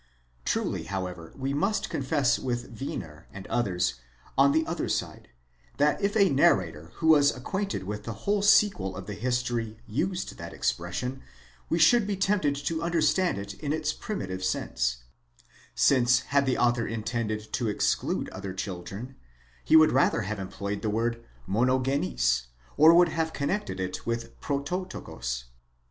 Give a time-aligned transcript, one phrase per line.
[0.45, 3.93] Truly however we must confess with Winer 11 and others,
[4.35, 5.27] on the other side,
[5.77, 9.77] that if a narrator who was ac quainted with the whole sequel of the history
[9.85, 11.21] used that expression,
[11.69, 15.03] we should be tempted to understand it in its primitive sense;
[15.75, 19.15] since had the author in tended to exclude other children,
[19.63, 22.45] he would rather have employed the word μονογενὴς,
[22.75, 25.43] or would have connected it with πρωτότοκος.